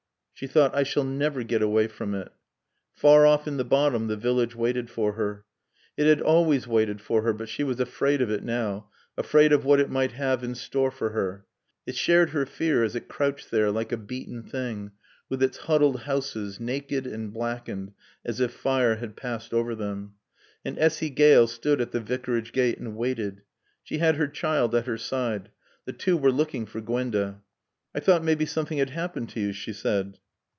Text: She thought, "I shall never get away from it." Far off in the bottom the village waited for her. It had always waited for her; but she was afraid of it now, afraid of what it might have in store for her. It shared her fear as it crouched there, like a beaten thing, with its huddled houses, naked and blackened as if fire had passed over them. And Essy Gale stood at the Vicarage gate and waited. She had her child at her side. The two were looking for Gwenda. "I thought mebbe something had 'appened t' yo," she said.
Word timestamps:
She 0.33 0.47
thought, 0.47 0.73
"I 0.73 0.81
shall 0.81 1.03
never 1.03 1.43
get 1.43 1.61
away 1.61 1.85
from 1.85 2.15
it." 2.15 2.31
Far 2.95 3.27
off 3.27 3.47
in 3.47 3.57
the 3.57 3.63
bottom 3.63 4.07
the 4.07 4.17
village 4.17 4.55
waited 4.55 4.89
for 4.89 5.13
her. 5.13 5.45
It 5.95 6.07
had 6.07 6.19
always 6.19 6.65
waited 6.67 6.99
for 6.99 7.21
her; 7.21 7.31
but 7.31 7.47
she 7.47 7.63
was 7.63 7.79
afraid 7.79 8.23
of 8.23 8.31
it 8.31 8.41
now, 8.43 8.89
afraid 9.15 9.53
of 9.53 9.65
what 9.65 9.79
it 9.79 9.91
might 9.91 10.13
have 10.13 10.43
in 10.43 10.55
store 10.55 10.89
for 10.89 11.11
her. 11.11 11.45
It 11.85 11.95
shared 11.95 12.31
her 12.31 12.47
fear 12.47 12.83
as 12.83 12.95
it 12.95 13.07
crouched 13.07 13.51
there, 13.51 13.69
like 13.69 13.91
a 13.91 13.97
beaten 13.97 14.41
thing, 14.41 14.93
with 15.29 15.43
its 15.43 15.57
huddled 15.59 15.99
houses, 16.05 16.59
naked 16.59 17.05
and 17.05 17.31
blackened 17.31 17.91
as 18.25 18.39
if 18.39 18.51
fire 18.51 18.95
had 18.95 19.15
passed 19.15 19.53
over 19.53 19.75
them. 19.75 20.15
And 20.65 20.75
Essy 20.79 21.11
Gale 21.11 21.45
stood 21.45 21.79
at 21.79 21.91
the 21.91 21.99
Vicarage 21.99 22.51
gate 22.51 22.79
and 22.79 22.97
waited. 22.97 23.43
She 23.83 23.99
had 23.99 24.15
her 24.15 24.27
child 24.27 24.73
at 24.73 24.87
her 24.87 24.97
side. 24.97 25.51
The 25.85 25.93
two 25.93 26.17
were 26.17 26.31
looking 26.31 26.65
for 26.65 26.81
Gwenda. 26.81 27.41
"I 27.93 27.99
thought 27.99 28.23
mebbe 28.23 28.47
something 28.49 28.79
had 28.79 28.89
'appened 28.97 29.29
t' 29.29 29.41
yo," 29.45 29.51
she 29.51 29.71
said. 29.71 30.17